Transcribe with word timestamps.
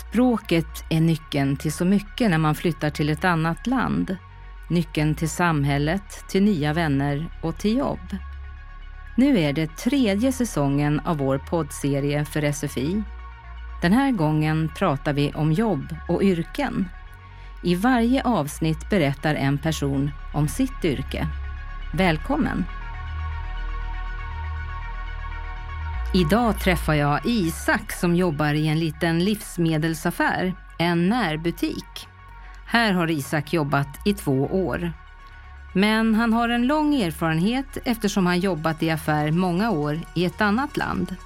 Språket 0.00 0.84
är 0.90 1.00
nyckeln 1.00 1.56
till 1.56 1.72
så 1.72 1.84
mycket 1.84 2.30
när 2.30 2.38
man 2.38 2.54
flyttar 2.54 2.90
till 2.90 3.10
ett 3.10 3.24
annat 3.24 3.66
land. 3.66 4.16
Nyckeln 4.70 5.14
till 5.14 5.28
samhället, 5.28 6.24
till 6.28 6.42
nya 6.42 6.72
vänner 6.72 7.38
och 7.42 7.58
till 7.58 7.76
jobb. 7.76 8.16
Nu 9.16 9.38
är 9.38 9.52
det 9.52 9.76
tredje 9.76 10.32
säsongen 10.32 11.00
av 11.00 11.18
vår 11.18 11.38
poddserie 11.38 12.24
för 12.24 12.52
SFI. 12.52 13.02
Den 13.82 13.92
här 13.92 14.10
gången 14.10 14.70
pratar 14.76 15.12
vi 15.12 15.32
om 15.32 15.52
jobb 15.52 15.96
och 16.08 16.22
yrken. 16.22 16.88
I 17.62 17.74
varje 17.74 18.22
avsnitt 18.22 18.90
berättar 18.90 19.34
en 19.34 19.58
person 19.58 20.10
om 20.34 20.48
sitt 20.48 20.84
yrke. 20.84 21.26
Välkommen! 21.94 22.64
Idag 26.14 26.60
träffar 26.60 26.94
jag 26.94 27.26
Isak 27.26 27.92
som 27.92 28.16
jobbar 28.16 28.54
i 28.54 28.68
en 28.68 28.78
liten 28.78 29.24
livsmedelsaffär, 29.24 30.54
en 30.78 31.08
närbutik. 31.08 32.08
Här 32.66 32.92
har 32.92 33.10
Isak 33.10 33.52
jobbat 33.52 33.88
i 34.04 34.14
två 34.14 34.42
år. 34.42 34.92
Men 35.74 36.14
han 36.14 36.32
har 36.32 36.48
en 36.48 36.66
lång 36.66 36.94
erfarenhet 36.94 37.78
eftersom 37.84 38.26
han 38.26 38.40
jobbat 38.40 38.82
i 38.82 38.90
affär 38.90 39.30
många 39.30 39.70
år 39.70 40.00
i 40.14 40.24
ett 40.24 40.40
annat 40.40 40.76
land. 40.76 41.16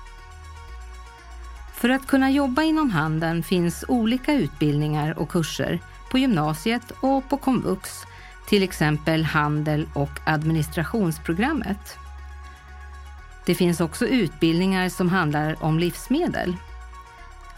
För 1.75 1.89
att 1.89 2.07
kunna 2.07 2.31
jobba 2.31 2.63
inom 2.63 2.91
handeln 2.91 3.43
finns 3.43 3.85
olika 3.89 4.35
utbildningar 4.35 5.19
och 5.19 5.29
kurser 5.29 5.81
på 6.11 6.19
gymnasiet 6.19 6.93
och 7.01 7.29
på 7.29 7.37
komvux, 7.37 7.91
till 8.49 8.63
exempel 8.63 9.25
handel 9.25 9.87
och 9.95 10.21
administrationsprogrammet. 10.25 11.99
Det 13.47 13.55
finns 13.55 13.81
också 13.81 14.07
utbildningar 14.07 14.89
som 14.89 15.09
handlar 15.09 15.65
om 15.65 15.79
livsmedel. 15.79 16.57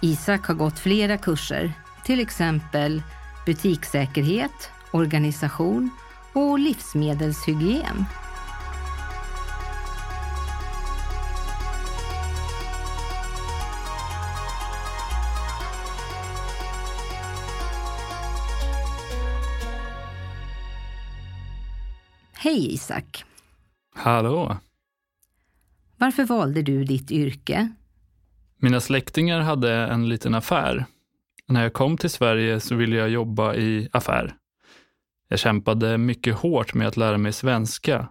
Isak 0.02 0.46
har 0.46 0.54
gått 0.54 0.78
flera 0.78 1.18
kurser, 1.18 1.72
till 2.04 2.20
exempel 2.20 3.02
butikssäkerhet, 3.46 4.70
organisation 4.90 5.90
och 6.32 6.58
livsmedelshygien. 6.58 8.04
Hej 22.34 22.74
Isak! 22.74 23.24
Hallå! 23.94 24.56
Varför 25.98 26.24
valde 26.24 26.62
du 26.62 26.84
ditt 26.84 27.10
yrke? 27.10 27.68
Mina 28.56 28.80
släktingar 28.80 29.40
hade 29.40 29.72
en 29.72 30.08
liten 30.08 30.34
affär. 30.34 30.84
När 31.46 31.62
jag 31.62 31.72
kom 31.72 31.96
till 31.96 32.10
Sverige 32.10 32.60
så 32.60 32.74
ville 32.74 32.96
jag 32.96 33.08
jobba 33.08 33.54
i 33.54 33.88
affär. 33.92 34.34
Jag 35.28 35.38
kämpade 35.38 35.98
mycket 35.98 36.34
hårt 36.34 36.74
med 36.74 36.88
att 36.88 36.96
lära 36.96 37.18
mig 37.18 37.32
svenska. 37.32 38.08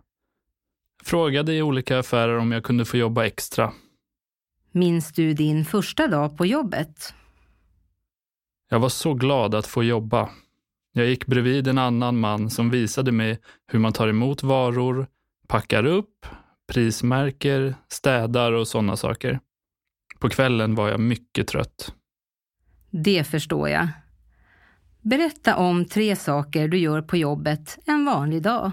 Frågade 1.04 1.54
i 1.54 1.62
olika 1.62 2.00
affärer 2.00 2.38
om 2.38 2.52
jag 2.52 2.64
kunde 2.64 2.86
få 2.86 2.98
jobba 2.98 3.26
extra. 3.26 3.74
Minns 4.72 5.14
du 5.14 5.34
din 5.34 5.66
första 5.66 6.08
dag 6.08 6.38
på 6.38 6.46
jobbet? 6.46 7.14
Jag 8.70 8.80
var 8.80 8.90
så 8.90 9.14
glad 9.14 9.56
att 9.56 9.68
få 9.68 9.84
jobba. 9.84 10.30
Jag 10.94 11.06
gick 11.06 11.26
bredvid 11.26 11.68
en 11.68 11.78
annan 11.78 12.20
man 12.20 12.50
som 12.50 12.70
visade 12.70 13.12
mig 13.12 13.40
hur 13.68 13.80
man 13.80 13.94
tar 13.94 14.08
emot 14.08 14.44
varor, 14.44 15.08
packar 15.48 15.86
upp, 15.86 16.26
prismärker, 16.68 17.76
städar 17.88 18.52
och 18.52 18.68
sådana 18.68 18.98
saker. 18.98 19.40
På 20.20 20.30
kvällen 20.30 20.76
var 20.76 20.90
jag 20.90 21.00
mycket 21.00 21.48
trött. 21.48 21.94
Det 22.90 23.24
förstår 23.24 23.70
jag. 23.70 23.88
Berätta 25.02 25.56
om 25.56 25.86
tre 25.86 26.16
saker 26.16 26.68
du 26.68 26.78
gör 26.78 27.02
på 27.02 27.18
jobbet 27.18 27.78
en 27.86 28.06
vanlig 28.06 28.42
dag. 28.42 28.72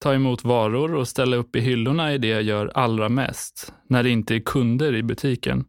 Ta 0.00 0.14
emot 0.14 0.44
varor 0.44 0.94
och 0.94 1.08
ställa 1.08 1.36
upp 1.36 1.56
i 1.56 1.60
hyllorna 1.60 2.12
är 2.12 2.18
det 2.18 2.28
jag 2.28 2.42
gör 2.42 2.72
allra 2.74 3.08
mest, 3.08 3.72
när 3.88 4.02
det 4.02 4.10
inte 4.10 4.34
är 4.34 4.40
kunder 4.40 4.94
i 4.94 5.02
butiken. 5.02 5.64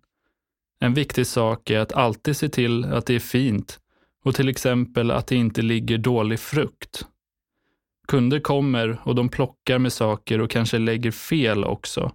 En 0.79 0.93
viktig 0.93 1.27
sak 1.27 1.69
är 1.69 1.79
att 1.79 1.93
alltid 1.93 2.37
se 2.37 2.49
till 2.49 2.85
att 2.85 3.05
det 3.05 3.15
är 3.15 3.19
fint 3.19 3.79
och 4.23 4.35
till 4.35 4.49
exempel 4.49 5.11
att 5.11 5.27
det 5.27 5.35
inte 5.35 5.61
ligger 5.61 5.97
dålig 5.97 6.39
frukt. 6.39 7.05
Kunder 8.09 8.39
kommer 8.39 8.97
och 9.03 9.15
de 9.15 9.29
plockar 9.29 9.79
med 9.79 9.93
saker 9.93 10.41
och 10.41 10.49
kanske 10.49 10.77
lägger 10.77 11.11
fel 11.11 11.63
också. 11.63 12.11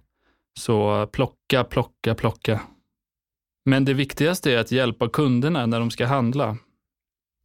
Så 0.59 1.07
plocka, 1.07 1.63
plocka, 1.63 2.15
plocka. 2.15 2.61
Men 3.65 3.85
det 3.85 3.93
viktigaste 3.93 4.51
är 4.51 4.57
att 4.57 4.71
hjälpa 4.71 5.09
kunderna 5.09 5.65
när 5.65 5.79
de 5.79 5.91
ska 5.91 6.05
handla. 6.05 6.57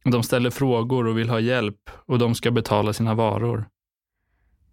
De 0.03 0.23
ställer 0.23 0.49
frågor 0.49 1.07
och 1.07 1.17
vill 1.17 1.29
ha 1.29 1.39
hjälp 1.39 1.89
och 2.05 2.19
de 2.19 2.35
ska 2.35 2.51
betala 2.51 2.93
sina 2.93 3.15
varor. 3.15 3.65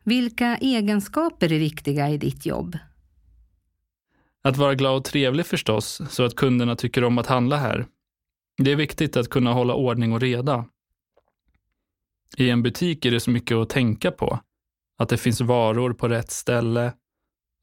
Vilka 0.05 0.57
egenskaper 0.57 1.53
är 1.53 1.59
viktiga 1.59 2.11
i 2.11 2.19
ditt 2.19 2.47
jobb? 2.47 2.79
Att 4.43 4.57
vara 4.57 4.75
glad 4.75 4.97
och 4.97 5.05
trevlig 5.05 5.47
förstås, 5.47 6.01
så 6.11 6.25
att 6.25 6.35
kunderna 6.35 6.77
tycker 6.77 7.05
om 7.05 7.19
att 7.19 7.27
handla 7.27 7.57
här. 7.57 7.87
Det 8.63 8.73
är 8.73 8.77
viktigt 8.77 9.17
att 9.17 9.29
kunna 9.29 9.53
hålla 9.53 9.75
ordning 9.75 10.13
och 10.13 10.21
reda. 10.21 10.65
I 12.37 12.51
en 12.51 12.63
butik 12.63 13.05
är 13.05 13.11
det 13.11 13.21
så 13.21 13.31
mycket 13.31 13.57
att 13.57 13.69
tänka 13.69 14.11
på. 14.11 14.41
Att 14.99 15.09
det 15.09 15.17
finns 15.17 15.41
varor 15.41 15.93
på 15.93 16.09
rätt 16.09 16.31
ställe, 16.31 16.93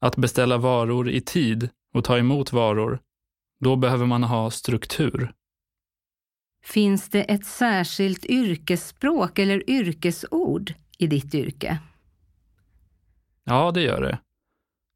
att 0.00 0.16
beställa 0.16 0.58
varor 0.58 1.08
i 1.08 1.20
tid 1.20 1.68
och 1.94 2.04
ta 2.04 2.18
emot 2.18 2.52
varor. 2.52 3.00
Då 3.60 3.76
behöver 3.76 4.06
man 4.06 4.22
ha 4.22 4.50
struktur. 4.50 5.32
Finns 6.64 7.08
det 7.08 7.22
ett 7.22 7.46
särskilt 7.46 8.24
yrkesspråk 8.24 9.38
eller 9.38 9.70
yrkesord 9.70 10.74
i 10.98 11.06
ditt 11.06 11.34
yrke? 11.34 11.78
Ja, 13.44 13.70
det 13.70 13.80
gör 13.80 14.00
det. 14.00 14.18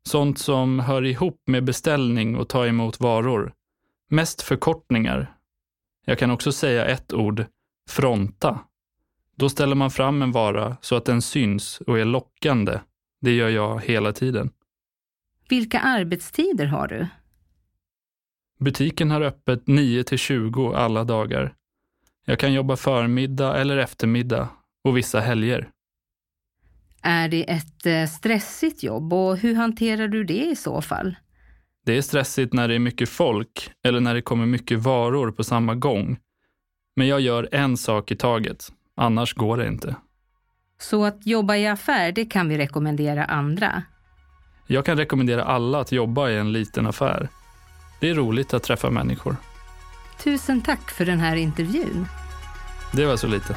Sånt 0.09 0.39
som 0.39 0.79
hör 0.79 1.05
ihop 1.05 1.43
med 1.47 1.65
beställning 1.65 2.37
och 2.37 2.49
ta 2.49 2.67
emot 2.67 3.01
varor. 3.01 3.53
Mest 4.09 4.43
förkortningar. 4.43 5.37
Jag 6.07 6.19
kan 6.19 6.31
också 6.31 6.53
säga 6.53 6.87
ett 6.87 7.13
ord, 7.13 7.45
fronta. 7.91 8.59
Då 9.41 9.49
ställer 9.49 9.75
man 9.75 9.91
fram 9.91 10.23
en 10.23 10.33
vara 10.33 10.77
så 10.81 10.97
att 10.97 11.05
den 11.05 11.23
syns 11.23 11.81
och 11.81 11.99
är 11.99 12.05
lockande. 12.05 12.81
Det 13.21 13.33
gör 13.33 13.49
jag 13.49 13.81
hela 13.81 14.13
tiden. 14.13 14.51
Vilka 15.49 15.81
arbetstider 15.81 16.67
har 16.67 16.89
du? 16.89 17.07
Butiken 18.59 19.11
har 19.11 19.21
öppet 19.21 19.67
9 19.67 20.05
till 20.05 20.19
20 20.19 20.73
alla 20.73 21.05
dagar. 21.05 21.55
Jag 22.27 22.39
kan 22.39 22.53
jobba 22.53 22.77
förmiddag 22.77 23.61
eller 23.61 23.79
eftermiddag 23.79 24.49
och 24.85 24.97
vissa 24.97 25.21
helger. 25.21 25.71
Är 27.03 27.29
det 27.29 27.51
ett 27.51 27.87
eh, 27.87 28.07
stressigt 28.07 28.83
jobb 28.83 29.13
och 29.13 29.37
hur 29.37 29.55
hanterar 29.55 30.09
du 30.09 30.25
det 30.25 30.47
i 30.47 30.57
så 30.57 30.83
fall? 30.83 31.17
Det 31.87 31.97
är 31.97 32.03
stressigt 32.03 32.53
när 32.53 32.69
det 32.69 32.75
är 32.75 32.79
mycket 32.79 33.09
folk 33.09 33.71
eller 33.85 34.01
när 34.01 34.15
det 34.15 34.23
kommer 34.23 34.47
mycket 34.47 34.79
varor 34.79 35.33
på 35.33 35.45
samma 35.45 35.75
gång. 35.75 36.19
Men 36.97 37.07
jag 37.07 37.21
gör 37.21 37.49
en 37.53 37.77
sak 37.77 38.11
i 38.11 38.17
taget. 38.17 38.73
Annars 39.01 39.35
går 39.35 39.57
det 39.57 39.67
inte. 39.67 39.97
Så 40.81 41.05
att 41.05 41.27
jobba 41.27 41.57
i 41.57 41.67
affär, 41.67 42.13
det 42.13 42.25
kan 42.25 42.49
vi 42.49 42.59
rekommendera 42.59 43.25
andra? 43.25 43.83
Jag 44.67 44.85
kan 44.85 44.97
rekommendera 44.97 45.45
alla 45.45 45.81
att 45.81 45.93
jobba 45.93 46.29
i 46.29 46.39
en 46.39 46.53
liten 46.53 46.87
affär. 46.87 47.29
Det 48.01 48.11
är 48.11 48.15
roligt 48.15 48.55
att 48.55 48.63
träffa 48.63 48.91
människor. 48.91 49.37
Tusen 50.23 50.61
tack 50.61 50.91
för 50.91 51.05
den 51.05 51.21
här 51.21 51.37
intervjun. 51.37 52.07
Det 52.93 53.07
var 53.07 53.17
så 53.17 53.27
lite. 53.27 53.57